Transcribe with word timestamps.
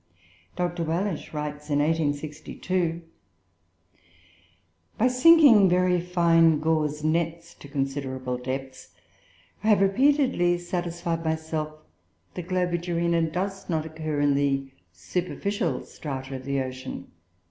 Dr. 0.55 0.81
Wallich 0.83 1.31
writes 1.31 1.69
in 1.69 1.77
1862 1.77 3.03
"By 4.97 5.07
sinking 5.07 5.69
very 5.69 6.01
fine 6.01 6.59
gauze 6.59 7.03
nets 7.03 7.53
to 7.53 7.67
considerable 7.67 8.37
depths, 8.39 8.95
I 9.63 9.67
have 9.67 9.79
repeatedly 9.79 10.57
satisfied 10.57 11.23
myself 11.23 11.77
that 12.33 12.47
Globigerina 12.49 13.31
does 13.31 13.69
not 13.69 13.85
occur 13.85 14.19
in 14.21 14.33
the 14.33 14.71
superficial 14.91 15.85
strata 15.85 16.35
of 16.37 16.45
the 16.45 16.61
ocean." 16.61 17.11